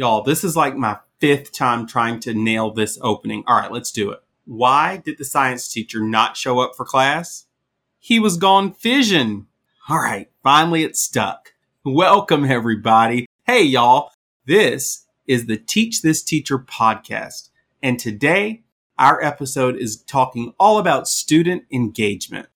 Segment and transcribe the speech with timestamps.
[0.00, 3.44] Y'all, this is like my fifth time trying to nail this opening.
[3.46, 4.20] All right, let's do it.
[4.46, 7.44] Why did the science teacher not show up for class?
[7.98, 9.46] He was gone fission.
[9.90, 11.52] All right, finally it stuck.
[11.84, 13.26] Welcome, everybody.
[13.44, 14.12] Hey, y'all.
[14.46, 17.50] This is the Teach This Teacher podcast.
[17.82, 18.62] And today,
[18.98, 22.48] our episode is talking all about student engagement.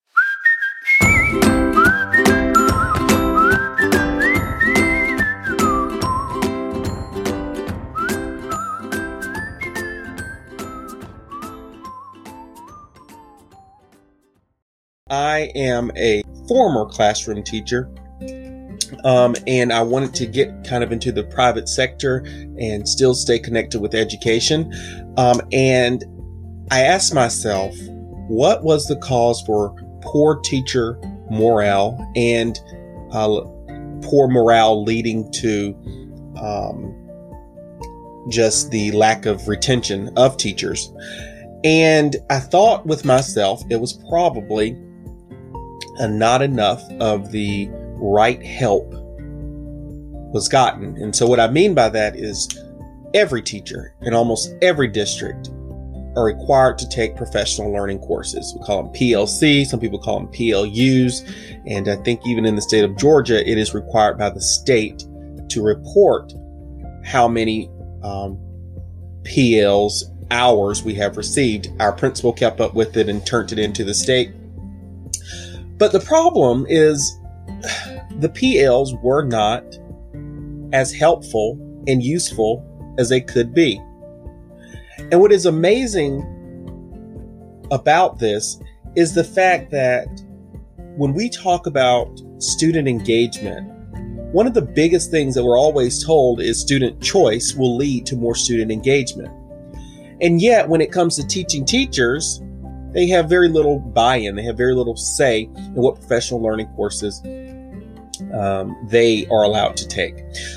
[15.15, 17.89] I am a former classroom teacher.
[19.05, 22.25] Um, and I wanted to get kind of into the private sector
[22.59, 24.73] and still stay connected with education.
[25.17, 26.05] Um, and
[26.71, 27.77] I asked myself,
[28.29, 30.99] what was the cause for poor teacher
[31.31, 32.59] morale and
[33.13, 33.41] uh,
[34.03, 35.75] poor morale leading to
[36.41, 36.93] um,
[38.31, 40.93] just the lack of retention of teachers?
[41.63, 44.77] And I thought with myself, it was probably
[45.99, 48.93] and not enough of the right help
[50.33, 50.97] was gotten.
[50.97, 52.49] And so, what I mean by that is
[53.15, 55.51] every teacher in almost every district
[56.17, 58.55] are required to take professional learning courses.
[58.59, 61.23] We call them PLC, some people call them PLUs.
[61.67, 65.05] And I think even in the state of Georgia, it is required by the state
[65.49, 66.33] to report
[67.05, 67.69] how many
[68.03, 68.39] um,
[69.23, 71.69] PLs hours we have received.
[71.81, 74.33] Our principal kept up with it and turned it into the state
[75.79, 77.19] but the problem is
[78.19, 79.65] the PLs were not
[80.73, 82.65] as helpful and useful
[82.99, 83.81] as they could be.
[85.11, 86.23] And what is amazing
[87.71, 88.61] about this
[88.97, 90.07] is the fact that
[90.97, 93.71] when we talk about student engagement,
[94.33, 98.17] one of the biggest things that we're always told is student choice will lead to
[98.17, 99.33] more student engagement.
[100.21, 102.41] And yet, when it comes to teaching teachers,
[102.95, 104.37] they have very little buy-in.
[104.37, 107.21] They have very little say in what professional learning courses
[108.33, 110.15] um, they are allowed to take.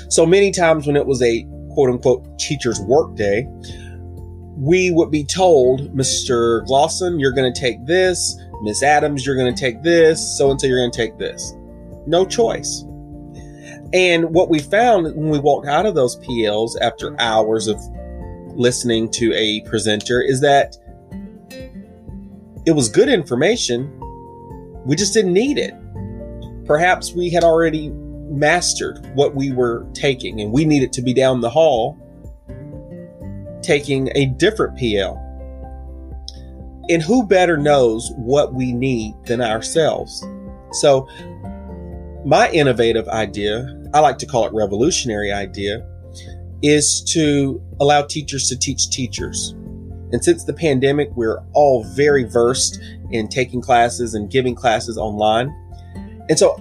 [0.08, 3.46] So many times when it was a quote unquote teacher's work day,
[4.56, 6.66] we would be told, Mr.
[6.66, 8.36] Glosson, you're going to take this.
[8.62, 10.36] Miss Adams, you're going to take this.
[10.36, 11.54] So and so, you're going to take this.
[12.06, 12.84] No choice.
[13.92, 17.80] And what we found when we walked out of those PLs after hours of
[18.48, 20.76] listening to a presenter is that
[22.68, 23.90] it was good information.
[24.84, 25.72] We just didn't need it.
[26.66, 31.40] Perhaps we had already mastered what we were taking and we needed to be down
[31.40, 31.96] the hall
[33.62, 35.16] taking a different PL.
[36.90, 40.22] And who better knows what we need than ourselves?
[40.72, 41.08] So,
[42.26, 45.88] my innovative idea, I like to call it revolutionary idea,
[46.62, 49.54] is to allow teachers to teach teachers.
[50.12, 52.80] And since the pandemic, we're all very versed
[53.10, 55.54] in taking classes and giving classes online.
[56.28, 56.56] And so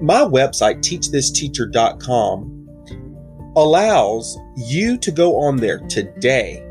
[0.00, 2.56] my website, teachthisteacher.com,
[3.56, 6.66] allows you to go on there today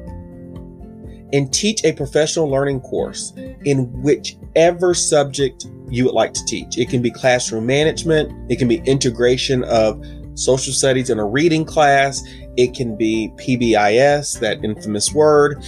[1.31, 3.33] and teach a professional learning course
[3.65, 6.77] in whichever subject you would like to teach.
[6.77, 10.03] It can be classroom management, it can be integration of
[10.39, 12.23] social studies in a reading class,
[12.57, 15.63] it can be PBIS, that infamous word.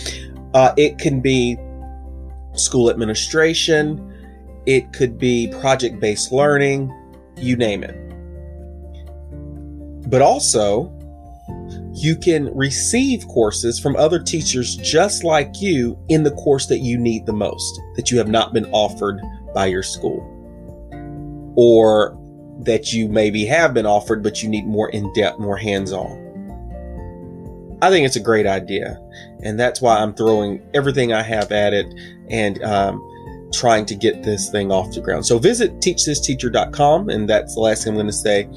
[0.54, 1.58] Uh, it can be
[2.54, 4.08] school administration.
[4.66, 6.94] It could be project based learning,
[7.38, 7.98] you name it.
[10.10, 10.92] But also,
[11.94, 16.98] you can receive courses from other teachers just like you in the course that you
[16.98, 19.22] need the most, that you have not been offered
[19.54, 20.22] by your school,
[21.56, 22.18] or
[22.62, 26.20] that you maybe have been offered, but you need more in depth, more hands on.
[27.82, 29.00] I think it's a great idea.
[29.44, 31.94] And that's why I'm throwing everything I have at it
[32.30, 33.02] and um,
[33.52, 35.26] trying to get this thing off the ground.
[35.26, 37.10] So visit teachthisteacher.com.
[37.10, 38.48] And that's the last thing I'm going to say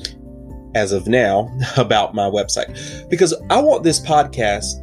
[0.75, 3.09] as of now about my website.
[3.09, 4.81] Because I want this podcast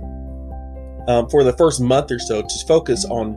[1.07, 3.33] um, for the first month or so to focus on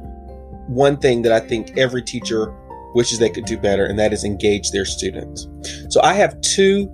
[0.67, 2.55] one thing that I think every teacher
[2.95, 5.49] wishes they could do better, and that is engage their students.
[5.89, 6.91] So I have two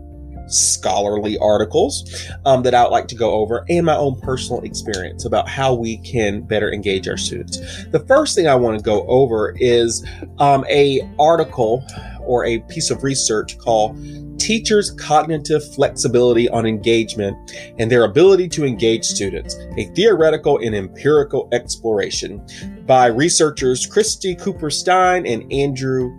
[0.51, 5.25] scholarly articles um, that I would like to go over and my own personal experience
[5.25, 7.59] about how we can better engage our students.
[7.87, 10.05] The first thing I want to go over is
[10.39, 11.85] um, a article
[12.23, 13.97] or a piece of research called
[14.41, 17.37] Teachers' Cognitive Flexibility on Engagement
[17.79, 22.45] and Their Ability to Engage Students, a theoretical and empirical exploration
[22.87, 26.11] by researchers Kristy Cooper Stein and Andrew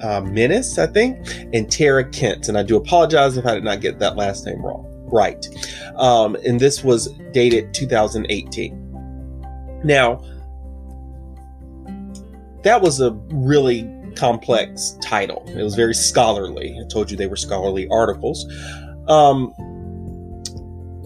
[0.00, 1.18] uh, Miness, I think,
[1.52, 2.48] and Tara Kent.
[2.48, 4.86] And I do apologize if I did not get that last name wrong.
[5.12, 5.46] right.
[5.96, 9.80] Um, and this was dated 2018.
[9.84, 10.22] Now,
[12.62, 13.82] that was a really
[14.18, 15.44] complex title.
[15.46, 16.76] It was very scholarly.
[16.78, 18.44] I told you they were scholarly articles.
[19.06, 19.54] Um,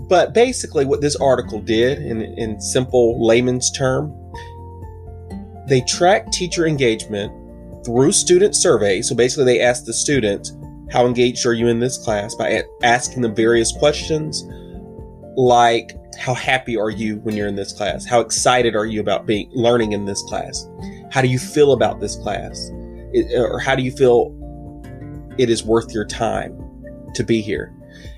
[0.08, 4.12] but basically, what this article did, in, in simple layman's term,
[5.68, 7.32] they tracked teacher engagement
[7.84, 9.08] through student surveys.
[9.08, 10.50] So basically, they asked the student,
[10.90, 12.34] How engaged are you in this class?
[12.34, 14.44] by asking them various questions
[15.36, 18.04] like, How happy are you when you're in this class?
[18.04, 20.68] How excited are you about being learning in this class?
[21.10, 22.70] How do you feel about this class?
[23.12, 24.38] It, or how do you feel
[25.38, 26.56] it is worth your time
[27.14, 27.74] to be here?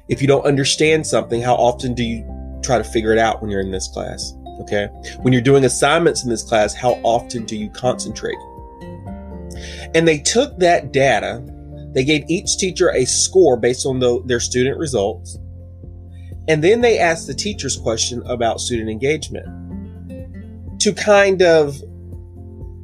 [0.08, 2.24] If you don't understand something, how often do you
[2.62, 4.34] try to figure it out when you're in this class?
[4.60, 4.88] Okay.
[5.22, 8.38] When you're doing assignments in this class, how often do you concentrate?
[9.94, 11.42] And they took that data,
[11.92, 15.38] they gave each teacher a score based on the, their student results.
[16.48, 19.46] And then they asked the teachers question about student engagement
[20.80, 21.80] to kind of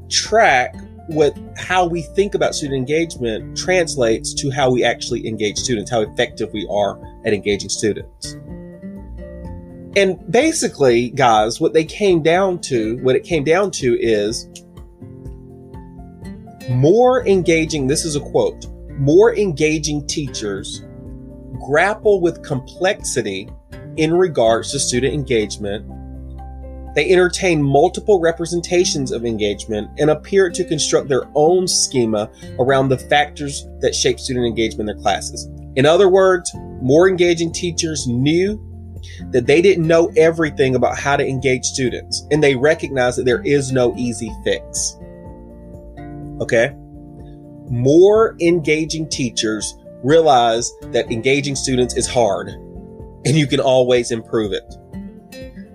[0.08, 0.74] track
[1.10, 6.00] what how we think about student engagement translates to how we actually engage students, how
[6.00, 8.36] effective we are at engaging students.
[9.96, 14.48] And basically, guys, what they came down to, what it came down to is
[16.70, 20.84] more engaging, this is a quote, more engaging teachers
[21.58, 23.48] grapple with complexity
[23.96, 25.84] in regards to student engagement
[26.94, 32.98] they entertain multiple representations of engagement and appear to construct their own schema around the
[32.98, 35.48] factors that shape student engagement in their classes.
[35.76, 36.50] In other words,
[36.82, 38.60] more engaging teachers knew
[39.30, 43.42] that they didn't know everything about how to engage students, and they recognized that there
[43.42, 44.96] is no easy fix.
[46.40, 46.72] Okay?
[47.70, 54.74] More engaging teachers realize that engaging students is hard, and you can always improve it.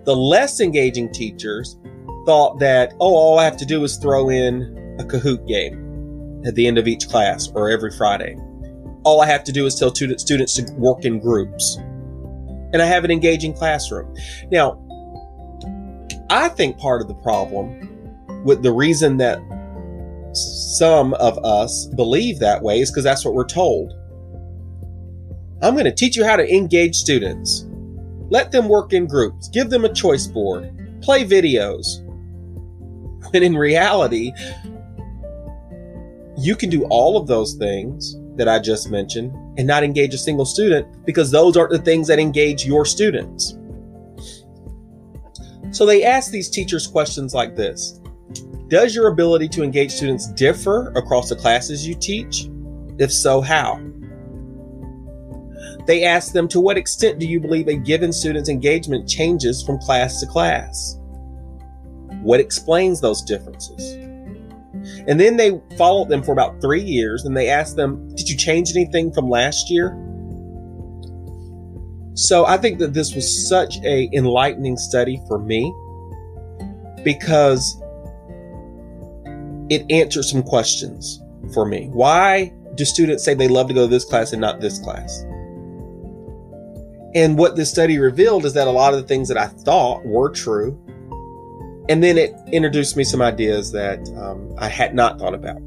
[0.05, 1.77] The less engaging teachers
[2.25, 6.55] thought that, oh, all I have to do is throw in a Kahoot game at
[6.55, 8.37] the end of each class or every Friday.
[9.03, 11.77] All I have to do is tell students to work in groups.
[12.73, 14.15] And I have an engaging classroom.
[14.51, 14.81] Now,
[16.29, 19.39] I think part of the problem with the reason that
[20.33, 23.93] some of us believe that way is because that's what we're told.
[25.61, 27.64] I'm going to teach you how to engage students.
[28.29, 32.01] Let them work in groups, give them a choice board, play videos.
[33.31, 34.31] When in reality,
[36.37, 40.17] you can do all of those things that I just mentioned and not engage a
[40.17, 43.57] single student because those aren't the things that engage your students.
[45.71, 47.99] So they ask these teachers questions like this
[48.67, 52.49] Does your ability to engage students differ across the classes you teach?
[52.97, 53.81] If so, how?
[55.85, 59.77] They asked them, to what extent do you believe a given student's engagement changes from
[59.77, 60.97] class to class?
[62.21, 63.93] What explains those differences?
[65.07, 68.35] And then they followed them for about three years and they asked them, Did you
[68.35, 69.95] change anything from last year?
[72.15, 75.73] So I think that this was such a enlightening study for me
[77.03, 77.79] because
[79.69, 81.21] it answered some questions
[81.53, 81.89] for me.
[81.91, 85.25] Why do students say they love to go to this class and not this class?
[87.15, 90.05] And what this study revealed is that a lot of the things that I thought
[90.05, 90.77] were true.
[91.87, 95.61] And then it introduced me some ideas that um, I had not thought about.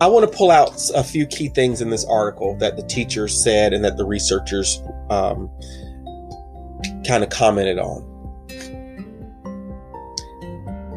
[0.00, 3.42] I want to pull out a few key things in this article that the teachers
[3.42, 4.80] said and that the researchers
[5.10, 5.50] um,
[7.06, 8.06] kind of commented on.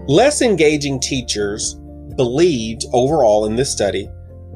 [0.07, 1.73] Less engaging teachers
[2.15, 4.07] believed overall in this study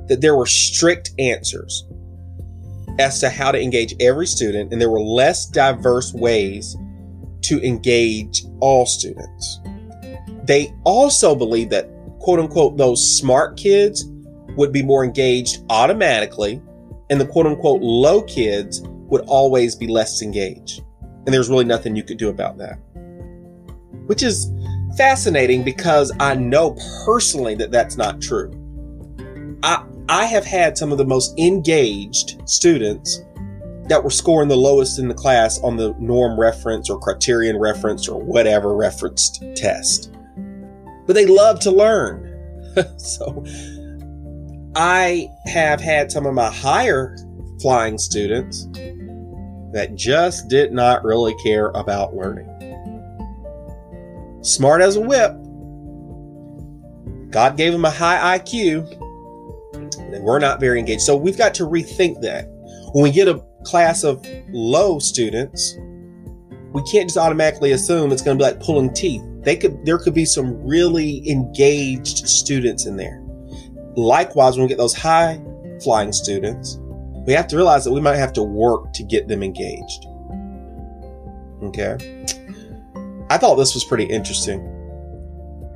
[0.07, 1.85] that there were strict answers
[2.99, 6.75] as to how to engage every student, and there were less diverse ways
[7.41, 9.59] to engage all students.
[10.43, 14.05] They also believe that, quote unquote, those smart kids
[14.55, 16.61] would be more engaged automatically,
[17.09, 20.81] and the quote unquote low kids would always be less engaged.
[21.25, 22.75] And there's really nothing you could do about that.
[24.05, 24.51] Which is
[24.97, 28.51] fascinating because I know personally that that's not true.
[29.63, 33.21] I, I have had some of the most engaged students
[33.87, 38.07] that were scoring the lowest in the class on the norm reference or criterion reference
[38.07, 40.11] or whatever referenced test.
[41.05, 42.31] But they love to learn.
[42.97, 43.43] so
[44.75, 47.15] I have had some of my higher
[47.61, 48.67] flying students
[49.71, 52.49] that just did not really care about learning.
[54.41, 55.31] Smart as a whip.
[57.31, 59.04] God gave them a high IQ,
[60.15, 61.01] and we're not very engaged.
[61.01, 62.47] So we've got to rethink that.
[62.93, 65.77] When we get a class of low students,
[66.73, 69.21] we can't just automatically assume it's going to be like pulling teeth.
[69.41, 73.21] They could there could be some really engaged students in there.
[73.95, 75.41] Likewise, when we get those high
[75.83, 76.79] flying students,
[77.25, 80.05] we have to realize that we might have to work to get them engaged.
[81.63, 82.25] Okay.
[83.29, 84.59] I thought this was pretty interesting.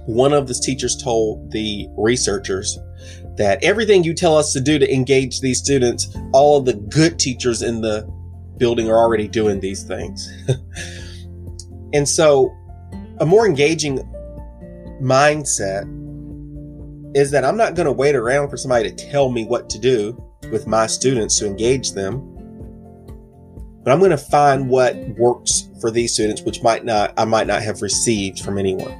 [0.05, 2.77] One of the teachers told the researchers
[3.39, 7.17] that everything you tell us to do to engage these students, all of the good
[7.17, 8.05] teachers in the
[8.58, 10.29] building are already doing these things.
[11.93, 12.53] and so,
[13.22, 14.00] a more engaging
[15.01, 15.88] mindset
[17.15, 19.79] is that I'm not going to wait around for somebody to tell me what to
[19.79, 22.19] do with my students to engage them.
[23.84, 27.48] But I'm going to find what works for these students, which might not, I might
[27.48, 28.91] not have received from anyone.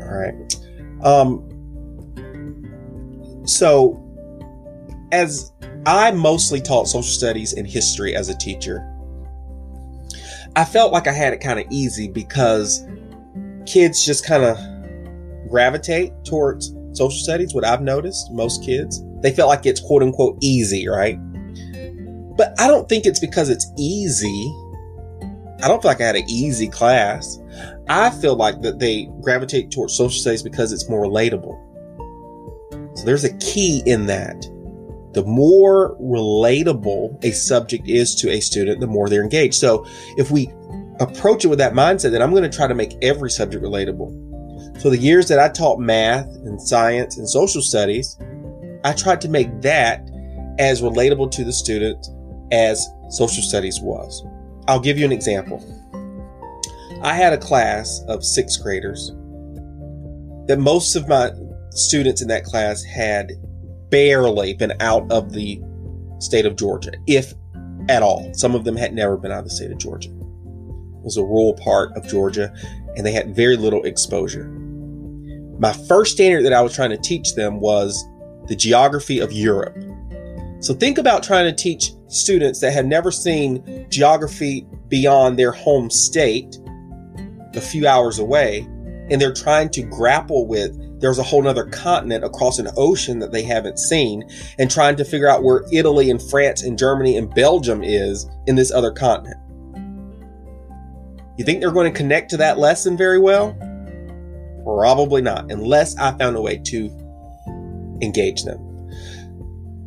[0.00, 0.56] All right.
[1.04, 1.49] Um,
[3.50, 4.00] so
[5.12, 5.52] as
[5.86, 8.86] I mostly taught social studies and history as a teacher,
[10.56, 12.86] I felt like I had it kind of easy because
[13.66, 14.58] kids just kind of
[15.48, 17.54] gravitate towards social studies.
[17.54, 21.18] What I've noticed, most kids, they felt like it's quote unquote easy, right?
[22.36, 24.54] But I don't think it's because it's easy.
[25.62, 27.38] I don't feel like I had an easy class.
[27.88, 31.69] I feel like that they gravitate towards social studies because it's more relatable.
[32.94, 34.42] So there's a key in that.
[35.12, 39.54] The more relatable a subject is to a student, the more they're engaged.
[39.54, 40.52] So if we
[41.00, 44.80] approach it with that mindset, then I'm going to try to make every subject relatable.
[44.80, 48.16] So the years that I taught math and science and social studies,
[48.84, 50.08] I tried to make that
[50.58, 52.06] as relatable to the student
[52.52, 54.24] as social studies was.
[54.68, 55.58] I'll give you an example.
[57.02, 59.12] I had a class of sixth graders
[60.46, 61.30] that most of my
[61.70, 63.32] students in that class had
[63.90, 65.60] barely been out of the
[66.18, 67.34] state of Georgia, if
[67.88, 68.32] at all.
[68.34, 70.10] Some of them had never been out of the state of Georgia.
[70.10, 72.52] It was a rural part of Georgia,
[72.96, 74.48] and they had very little exposure.
[75.58, 78.04] My first standard that I was trying to teach them was
[78.46, 79.76] the geography of Europe.
[80.60, 85.90] So think about trying to teach students that have never seen geography beyond their home
[85.90, 86.58] state,
[87.54, 88.60] a few hours away,
[89.10, 93.32] and they're trying to grapple with there's a whole other continent across an ocean that
[93.32, 94.28] they haven't seen
[94.58, 98.54] and trying to figure out where Italy and France and Germany and Belgium is in
[98.54, 99.38] this other continent.
[101.38, 103.56] You think they're going to connect to that lesson very well?
[104.62, 108.66] Probably not, unless I found a way to engage them.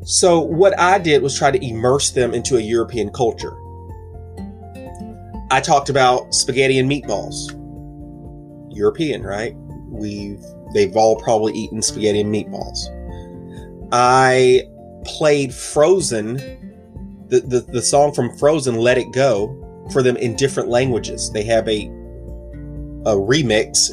[0.03, 3.55] So, what I did was try to immerse them into a European culture.
[5.51, 7.51] I talked about spaghetti and meatballs.
[8.75, 9.55] European, right?
[9.87, 12.89] We've they've all probably eaten spaghetti and meatballs.
[13.91, 14.63] I
[15.05, 16.37] played Frozen,
[17.27, 19.59] the, the, the song from Frozen, Let It Go,
[19.91, 21.31] for them in different languages.
[21.31, 21.91] They have a
[23.05, 23.91] a remix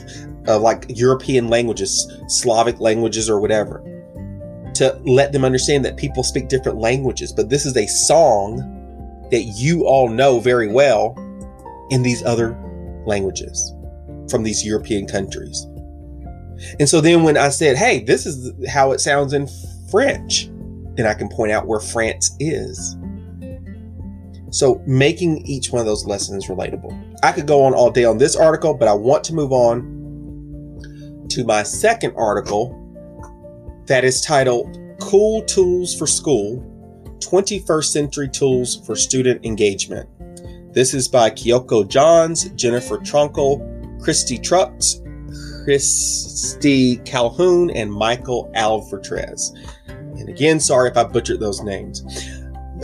[0.49, 3.83] of like European languages, Slavic languages or whatever,
[4.75, 7.33] to let them understand that people speak different languages.
[7.33, 8.59] But this is a song
[9.31, 11.15] that you all know very well
[11.91, 12.57] in these other
[13.05, 13.75] languages
[14.31, 15.67] from these European countries.
[16.79, 19.49] And so then when I said, hey, this is how it sounds in
[19.91, 20.49] French,
[20.97, 22.97] then I can point out where France is.
[24.51, 27.19] So making each one of those lessons relatable.
[27.23, 31.27] I could go on all day on this article, but I want to move on
[31.31, 32.77] to my second article
[33.87, 36.67] that is titled Cool Tools for School
[37.21, 40.09] 21st Century Tools for Student Engagement.
[40.73, 45.01] This is by Kyoko Johns, Jennifer Tronkel, Christy Trucks,
[45.65, 49.53] Christy Calhoun, and Michael Alvarez.
[49.87, 52.03] And again, sorry if I butchered those names.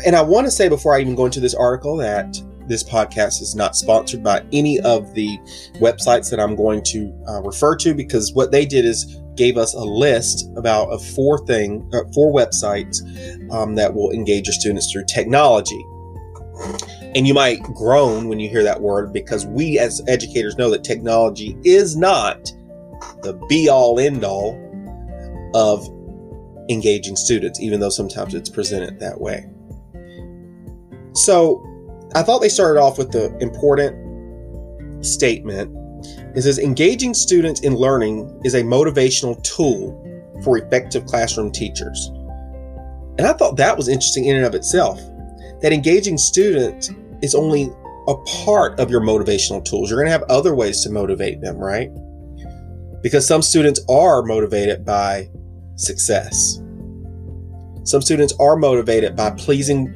[0.05, 2.37] And I want to say before I even go into this article that
[2.69, 5.39] this podcast is not sponsored by any of the
[5.81, 9.75] websites that I'm going to uh, refer to because what they did is gave us
[9.75, 13.01] a list about of four thing uh, four websites
[13.53, 15.83] um, that will engage your students through technology.
[17.15, 20.85] And you might groan when you hear that word because we as educators know that
[20.85, 22.51] technology is not
[23.23, 24.61] the be all end all
[25.55, 25.89] of
[26.69, 29.47] engaging students, even though sometimes it's presented that way.
[31.15, 31.65] So
[32.15, 35.75] I thought they started off with the important statement.
[36.37, 40.03] It says engaging students in learning is a motivational tool
[40.45, 42.11] for effective classroom teachers.
[43.19, 45.01] And I thought that was interesting in and of itself.
[45.63, 46.91] That engaging students
[47.23, 47.71] is only
[48.09, 49.91] a part of your motivational tools.
[49.91, 51.91] You're going to have other ways to motivate them, right?
[53.07, 55.31] Because some students are motivated by
[55.77, 56.61] success.
[57.85, 59.95] Some students are motivated by pleasing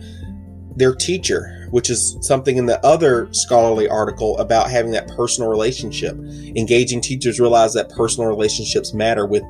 [0.76, 6.14] their teacher, which is something in the other scholarly article about having that personal relationship.
[6.54, 9.42] Engaging teachers realize that personal relationships matter with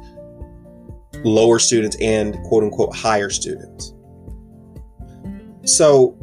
[1.22, 3.92] lower students and quote unquote higher students.
[5.66, 6.16] So,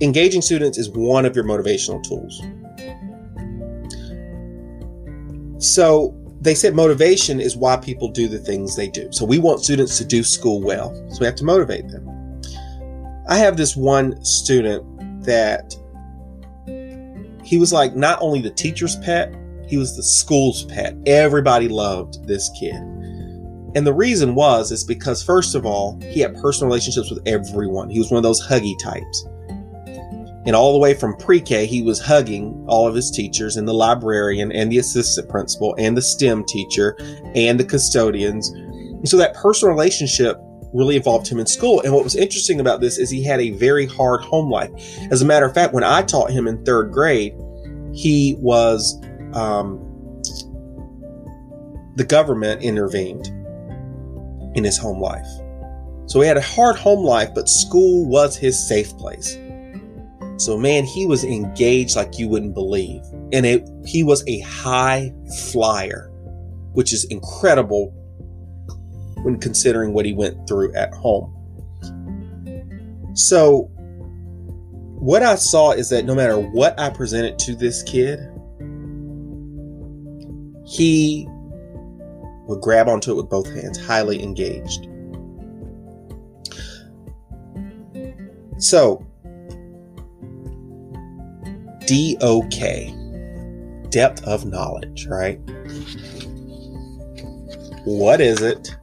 [0.00, 2.40] engaging students is one of your motivational tools.
[5.62, 9.08] So, they said motivation is why people do the things they do.
[9.12, 10.94] So, we want students to do school well.
[11.10, 12.08] So, we have to motivate them.
[13.28, 14.84] I have this one student
[15.24, 15.76] that
[17.44, 19.34] he was like not only the teacher's pet,
[19.66, 20.96] he was the school's pet.
[21.06, 22.74] Everybody loved this kid.
[23.74, 27.90] And the reason was is because first of all, he had personal relationships with everyone.
[27.90, 29.26] He was one of those huggy types.
[30.48, 33.74] And all the way from pre-K, he was hugging all of his teachers and the
[33.74, 36.96] librarian and the assistant principal and the STEM teacher
[37.34, 38.48] and the custodians.
[38.48, 40.38] And so that personal relationship
[40.72, 41.82] really involved him in school.
[41.82, 44.70] And what was interesting about this is he had a very hard home life.
[45.10, 47.34] As a matter of fact, when I taught him in third grade,
[47.92, 48.98] he was,
[49.34, 49.78] um,
[51.96, 53.26] the government intervened
[54.56, 55.28] in his home life.
[56.06, 59.36] So he had a hard home life, but school was his safe place.
[60.38, 63.02] So man, he was engaged like you wouldn't believe.
[63.32, 65.12] And it, he was a high
[65.52, 66.10] flyer,
[66.72, 67.92] which is incredible
[69.22, 71.34] when considering what he went through at home.
[73.14, 73.68] So,
[75.00, 78.20] what I saw is that no matter what I presented to this kid,
[80.64, 81.26] he
[82.46, 84.86] would grab onto it with both hands, highly engaged.
[88.58, 89.04] So,
[91.88, 95.40] DOK, depth of knowledge, right?
[97.84, 98.76] What is it?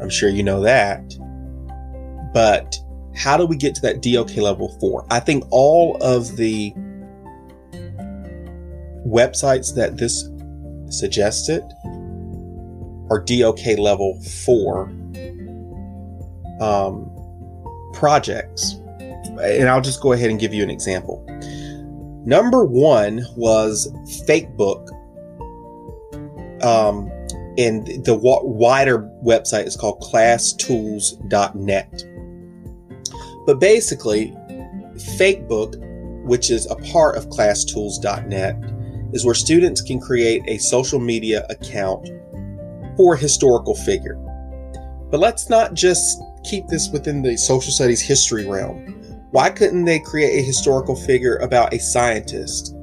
[0.00, 1.02] I'm sure you know that.
[2.32, 2.76] But
[3.16, 5.04] how do we get to that DOK level four?
[5.10, 6.72] I think all of the
[9.04, 10.28] websites that this
[10.96, 11.64] suggested
[13.10, 14.84] are DOK level four
[16.60, 17.10] um,
[17.92, 18.74] projects.
[19.42, 21.17] And I'll just go ahead and give you an example.
[22.28, 23.90] Number one was
[24.28, 24.90] Fakebook.
[26.62, 27.10] Um,
[27.56, 32.04] and the wider website is called classtools.net.
[33.46, 34.36] But basically,
[35.16, 38.56] Fakebook, which is a part of classtools.net,
[39.14, 42.10] is where students can create a social media account
[42.98, 44.16] for a historical figure.
[45.10, 48.97] But let's not just keep this within the social studies history realm.
[49.30, 52.74] Why couldn't they create a historical figure about a scientist?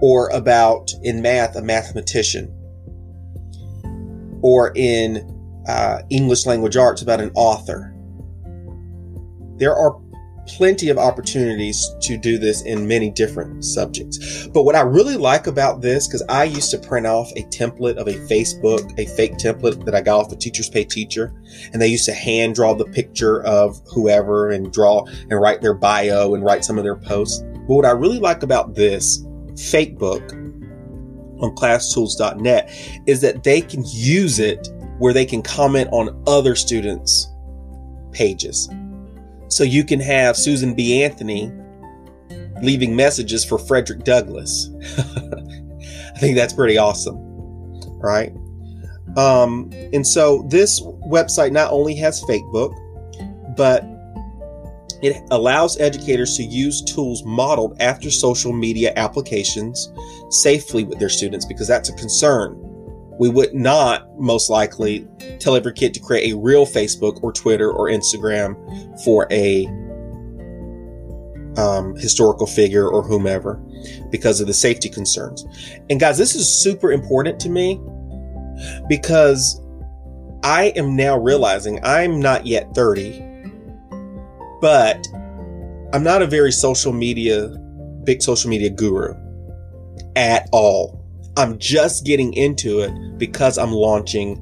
[0.00, 2.52] Or about, in math, a mathematician?
[4.42, 7.94] or in uh, English language arts about an author.
[9.56, 9.98] There are
[10.46, 14.46] plenty of opportunities to do this in many different subjects.
[14.48, 17.96] But what I really like about this, because I used to print off a template
[17.96, 21.32] of a Facebook, a fake template that I got off of Teachers Pay Teacher,
[21.72, 25.74] and they used to hand draw the picture of whoever and draw and write their
[25.74, 27.42] bio and write some of their posts.
[27.42, 29.24] But what I really like about this
[29.56, 32.70] fake book on classtools.net
[33.06, 37.28] is that they can use it where they can comment on other students'
[38.12, 38.68] pages.
[39.52, 41.02] So you can have Susan B.
[41.02, 41.52] Anthony
[42.62, 44.70] leaving messages for Frederick Douglass.
[44.98, 47.18] I think that's pretty awesome,
[47.98, 48.32] right?
[49.18, 52.74] Um, and so this website not only has Fakebook,
[53.54, 53.84] but
[55.02, 59.92] it allows educators to use tools modeled after social media applications
[60.30, 62.56] safely with their students because that's a concern.
[63.18, 65.06] We would not most likely
[65.38, 68.56] tell every kid to create a real Facebook or Twitter or Instagram
[69.04, 69.66] for a
[71.60, 73.60] um, historical figure or whomever
[74.10, 75.44] because of the safety concerns.
[75.90, 77.80] And guys, this is super important to me
[78.88, 79.60] because
[80.42, 83.32] I am now realizing I'm not yet 30
[84.62, 85.08] but
[85.92, 87.48] I'm not a very social media,
[88.04, 89.12] big social media guru
[90.14, 91.01] at all.
[91.36, 94.40] I'm just getting into it because I'm launching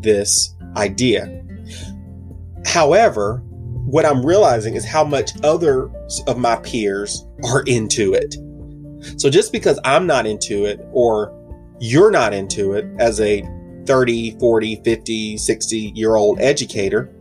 [0.00, 1.44] this idea.
[2.64, 3.42] However,
[3.84, 5.90] what I'm realizing is how much others
[6.26, 8.36] of my peers are into it.
[9.20, 11.36] So just because I'm not into it or
[11.80, 13.42] you're not into it as a
[13.86, 17.12] 30, 40, 50, 60 year old educator,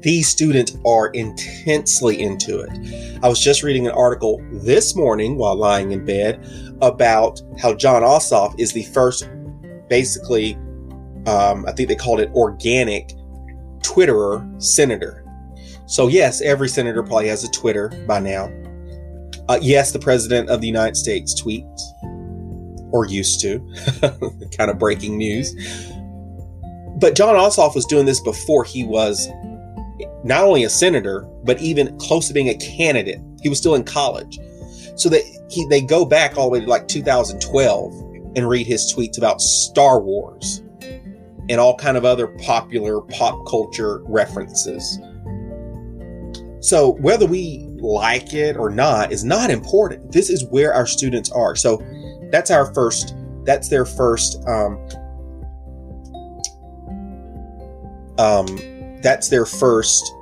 [0.00, 3.20] these students are intensely into it.
[3.22, 6.44] I was just reading an article this morning while lying in bed
[6.82, 9.28] about how Jon Ossoff is the first,
[9.88, 10.54] basically,
[11.26, 13.12] um, I think they called it organic
[13.80, 15.24] Twitterer senator.
[15.86, 18.50] So, yes, every senator probably has a Twitter by now.
[19.48, 21.80] Uh, yes, the president of the United States tweets,
[22.92, 23.58] or used to.
[24.56, 25.54] kind of breaking news.
[27.00, 29.28] But Jon Ossoff was doing this before he was
[30.22, 33.20] not only a senator, but even close to being a candidate.
[33.42, 34.38] He was still in college.
[34.96, 37.92] So that he they go back all the way to like 2012
[38.36, 40.62] and read his tweets about Star Wars
[41.48, 44.98] and all kind of other popular pop culture references.
[46.60, 50.12] So whether we like it or not is not important.
[50.12, 51.56] This is where our students are.
[51.56, 51.82] So
[52.30, 53.14] that's our first.
[53.44, 54.42] That's their first.
[54.46, 54.78] Um,
[58.18, 60.12] um, that's their first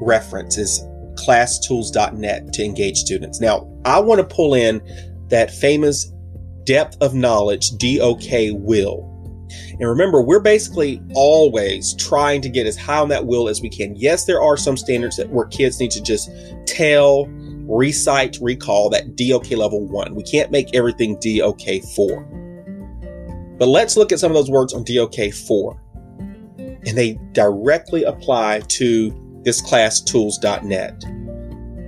[0.00, 0.80] reference is
[1.14, 3.40] classtools.net to engage students.
[3.40, 4.80] Now, I want to pull in
[5.28, 6.12] that famous
[6.64, 9.08] depth of knowledge DOK wheel.
[9.70, 13.68] And remember, we're basically always trying to get as high on that wheel as we
[13.68, 13.94] can.
[13.96, 16.30] Yes, there are some standards that where kids need to just
[16.66, 17.26] tell,
[17.66, 20.14] recite, recall that DOK level one.
[20.14, 22.22] We can't make everything DOK four.
[23.58, 25.80] But let's look at some of those words on DOK four.
[26.58, 31.04] And they directly apply to this class tools.net.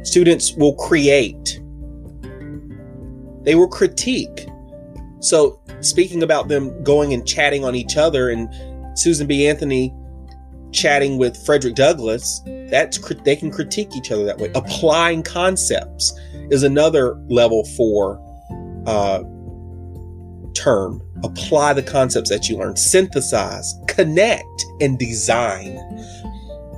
[0.02, 1.60] Students will create.
[3.44, 4.48] They were critique.
[5.20, 8.48] So speaking about them going and chatting on each other and
[8.98, 9.46] Susan B.
[9.46, 9.94] Anthony
[10.72, 14.50] chatting with Frederick Douglass, that's they can critique each other that way.
[14.54, 16.12] Applying concepts
[16.50, 18.20] is another level four
[18.86, 19.22] uh,
[20.54, 21.02] term.
[21.22, 22.76] Apply the concepts that you learn.
[22.76, 25.78] Synthesize, connect, and design.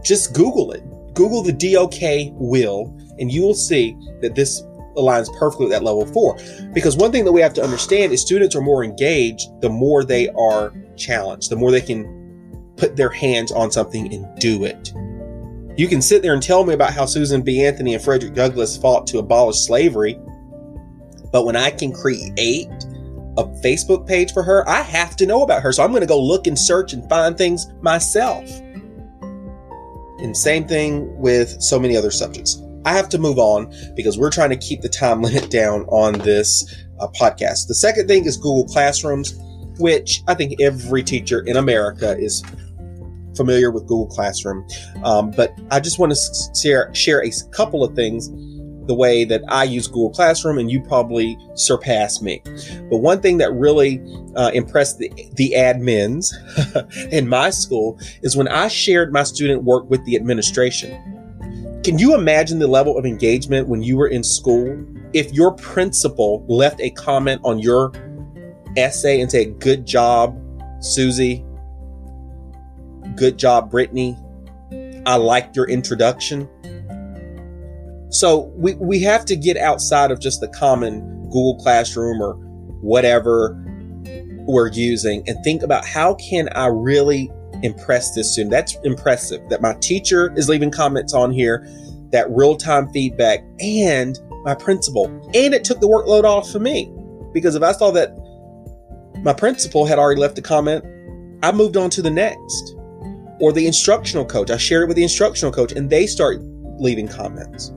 [0.04, 0.82] Just Google it.
[1.14, 4.62] Google the DOK wheel, and you will see that this
[4.96, 6.36] aligns perfectly with that level four.
[6.72, 10.04] Because one thing that we have to understand is students are more engaged the more
[10.04, 14.92] they are challenged, the more they can put their hands on something and do it.
[15.78, 17.64] You can sit there and tell me about how Susan B.
[17.64, 20.18] Anthony and Frederick Douglass fought to abolish slavery,
[21.32, 25.62] but when I can create a Facebook page for her, I have to know about
[25.62, 25.72] her.
[25.72, 28.48] So I'm going to go look and search and find things myself.
[30.18, 32.62] And same thing with so many other subjects.
[32.86, 36.14] I have to move on because we're trying to keep the time limit down on
[36.20, 37.66] this uh, podcast.
[37.66, 39.34] The second thing is Google Classrooms,
[39.78, 42.42] which I think every teacher in America is
[43.36, 44.66] familiar with Google Classroom.
[45.04, 48.30] Um, but I just want to share, share a couple of things
[48.86, 52.40] the way that I use Google Classroom, and you probably surpass me.
[52.88, 54.00] But one thing that really
[54.36, 56.32] uh, impressed the, the admins
[57.12, 61.15] in my school is when I shared my student work with the administration.
[61.86, 64.76] Can you imagine the level of engagement when you were in school?
[65.12, 67.92] If your principal left a comment on your
[68.76, 70.36] essay and said, Good job,
[70.80, 71.44] Susie.
[73.14, 74.18] Good job, Brittany.
[75.06, 76.48] I liked your introduction.
[78.10, 82.32] So we, we have to get outside of just the common Google Classroom or
[82.80, 83.62] whatever
[84.48, 87.30] we're using and think about how can I really
[87.62, 88.50] impress this student.
[88.50, 91.66] That's impressive that my teacher is leaving comments on here,
[92.10, 95.06] that real time feedback, and my principal.
[95.34, 96.92] And it took the workload off for me
[97.32, 98.16] because if I saw that
[99.22, 100.84] my principal had already left a comment,
[101.42, 102.74] I moved on to the next.
[103.38, 106.38] Or the instructional coach, I shared it with the instructional coach and they start
[106.78, 107.72] leaving comments.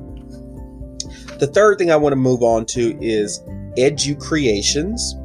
[1.39, 3.39] The third thing I want to move on to is
[3.77, 5.15] Edu Creations.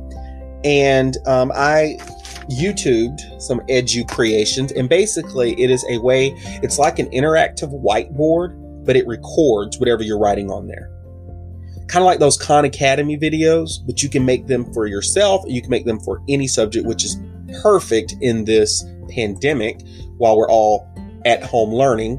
[0.64, 1.98] And um, I
[2.48, 8.84] YouTubed some Edu creations, and basically it is a way, it's like an interactive whiteboard,
[8.84, 10.90] but it records whatever you're writing on there.
[11.88, 15.60] Kind of like those Khan Academy videos, but you can make them for yourself, you
[15.60, 17.20] can make them for any subject, which is
[17.62, 19.80] perfect in this pandemic
[20.18, 20.88] while we're all
[21.24, 22.18] at home learning.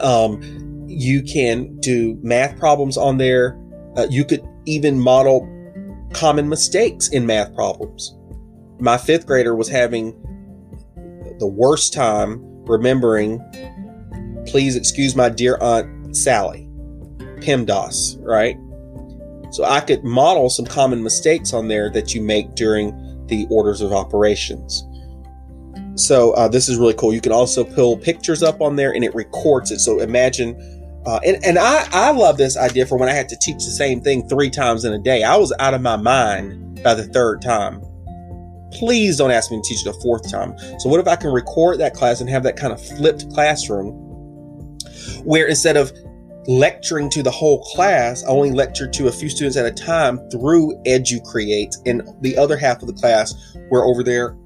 [0.00, 3.58] Um, you can do math problems on there.
[3.96, 5.48] Uh, you could even model
[6.12, 8.16] common mistakes in math problems
[8.84, 10.12] my fifth grader was having
[11.38, 13.40] the worst time remembering,
[14.46, 16.68] please excuse my dear Aunt Sally,
[17.40, 18.56] PEMDAS, right?
[19.52, 23.80] So I could model some common mistakes on there that you make during the orders
[23.80, 24.84] of operations.
[25.96, 27.14] So uh, this is really cool.
[27.14, 29.78] You can also pull pictures up on there and it records it.
[29.78, 30.56] So imagine,
[31.06, 33.70] uh, and, and I, I love this idea for when I had to teach the
[33.70, 35.22] same thing three times in a day.
[35.22, 37.80] I was out of my mind by the third time
[38.74, 40.54] please don't ask me to teach it a fourth time.
[40.78, 43.92] So what if I can record that class and have that kind of flipped classroom
[45.24, 45.92] where instead of
[46.46, 50.18] lecturing to the whole class, I only lecture to a few students at a time
[50.30, 53.34] through EduCreate, and the other half of the class
[53.70, 54.36] we're over there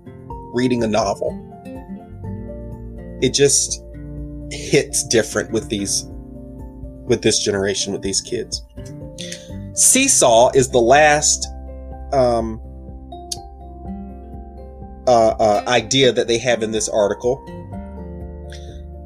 [0.54, 1.44] reading a novel.
[3.20, 3.82] It just
[4.50, 6.06] hits different with these
[7.06, 8.62] with this generation with these kids.
[9.72, 11.48] Seesaw is the last
[12.12, 12.60] um,
[15.08, 17.42] uh, uh, idea that they have in this article.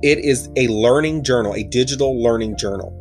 [0.03, 2.99] It is a learning journal, a digital learning journal.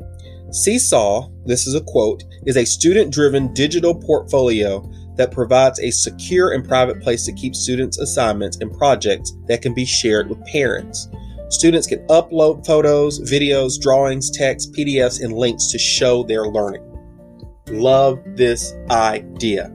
[0.51, 6.53] Seesaw, this is a quote, is a student driven digital portfolio that provides a secure
[6.53, 11.09] and private place to keep students' assignments and projects that can be shared with parents.
[11.49, 16.87] Students can upload photos, videos, drawings, text, PDFs, and links to show their learning.
[17.67, 19.71] Love this idea.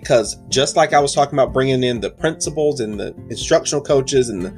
[0.00, 4.28] Because just like I was talking about bringing in the principals and the instructional coaches
[4.28, 4.50] and the,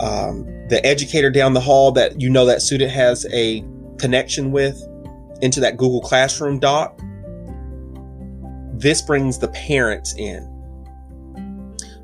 [0.00, 3.62] um, the educator down the hall that you know that student has a
[3.98, 4.82] connection with
[5.42, 6.98] into that Google Classroom doc,
[8.72, 10.48] this brings the parents in.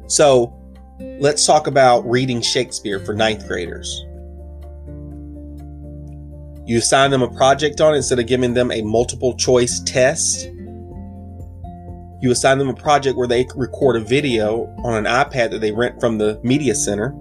[0.07, 0.55] So
[1.19, 4.05] let's talk about reading Shakespeare for ninth graders.
[6.67, 10.51] You assign them a project on it instead of giving them a multiple choice test.
[12.21, 15.73] You assign them a project where they record a video on an iPad that they
[15.73, 17.15] rent from the media center.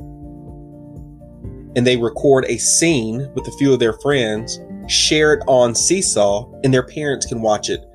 [1.76, 6.50] And they record a scene with a few of their friends, share it on Seesaw,
[6.64, 7.86] and their parents can watch it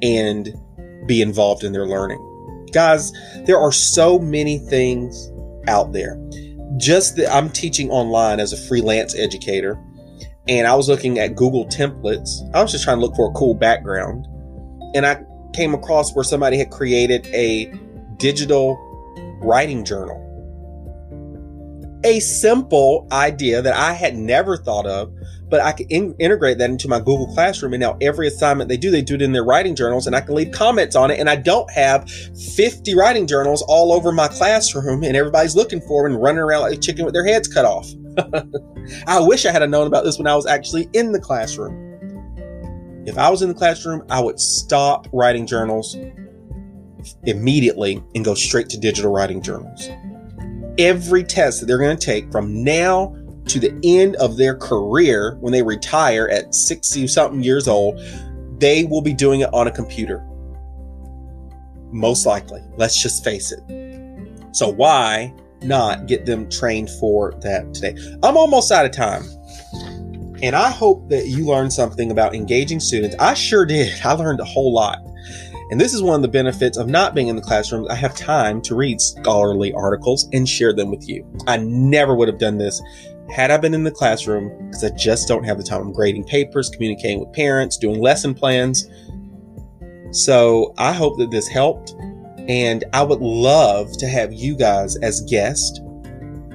[0.00, 0.54] and
[1.06, 2.20] be involved in their learning.
[2.72, 3.12] Guys,
[3.44, 5.30] there are so many things
[5.68, 6.18] out there.
[6.78, 9.78] Just that I'm teaching online as a freelance educator,
[10.48, 12.30] and I was looking at Google templates.
[12.54, 14.26] I was just trying to look for a cool background,
[14.94, 15.22] and I
[15.54, 17.72] came across where somebody had created a
[18.16, 18.76] digital
[19.42, 20.20] writing journal.
[22.04, 25.10] A simple idea that I had never thought of,
[25.48, 27.72] but I can in- integrate that into my Google Classroom.
[27.72, 30.20] And now every assignment they do, they do it in their writing journals, and I
[30.20, 31.18] can leave comments on it.
[31.18, 36.02] And I don't have 50 writing journals all over my classroom, and everybody's looking for
[36.02, 37.88] them and running around like a chicken with their heads cut off.
[39.06, 41.93] I wish I had known about this when I was actually in the classroom.
[43.06, 45.96] If I was in the classroom, I would stop writing journals
[47.24, 49.88] immediately and go straight to digital writing journals.
[50.78, 53.14] Every test that they're going to take from now
[53.46, 58.00] to the end of their career when they retire at 60 something years old,
[58.58, 60.24] they will be doing it on a computer.
[61.92, 62.62] Most likely.
[62.76, 63.60] Let's just face it.
[64.52, 67.96] So, why not get them trained for that today?
[68.22, 69.24] I'm almost out of time.
[70.42, 73.16] And I hope that you learned something about engaging students.
[73.18, 74.00] I sure did.
[74.04, 74.98] I learned a whole lot.
[75.70, 77.86] And this is one of the benefits of not being in the classroom.
[77.90, 81.26] I have time to read scholarly articles and share them with you.
[81.46, 82.82] I never would have done this
[83.30, 86.24] had I been in the classroom, because I just don't have the time, I'm grading
[86.24, 88.88] papers, communicating with parents, doing lesson plans.
[90.12, 91.94] So I hope that this helped.
[92.48, 95.80] And I would love to have you guys as guests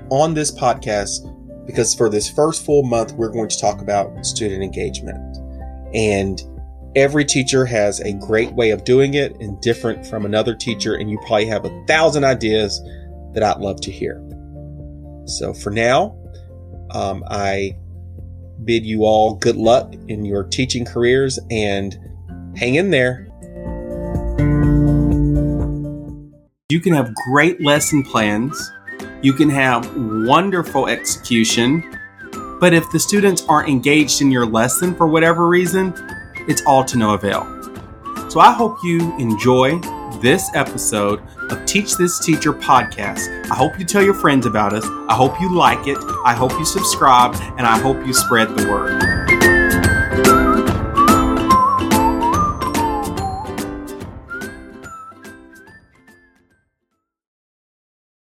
[0.09, 1.25] on this podcast
[1.69, 5.37] because for this first full month, we're going to talk about student engagement.
[5.93, 6.41] And
[6.95, 10.95] every teacher has a great way of doing it and different from another teacher.
[10.95, 12.81] And you probably have a thousand ideas
[13.35, 14.19] that I'd love to hear.
[15.25, 16.17] So for now,
[16.89, 17.77] um, I
[18.65, 21.95] bid you all good luck in your teaching careers and
[22.57, 23.27] hang in there.
[26.71, 28.71] You can have great lesson plans,
[29.21, 31.97] you can have wonderful execution,
[32.59, 35.93] but if the students aren't engaged in your lesson for whatever reason,
[36.47, 37.43] it's all to no avail.
[38.29, 39.79] So I hope you enjoy
[40.21, 43.49] this episode of Teach This Teacher podcast.
[43.49, 44.85] I hope you tell your friends about us.
[45.07, 45.97] I hope you like it.
[46.25, 49.18] I hope you subscribe, and I hope you spread the word.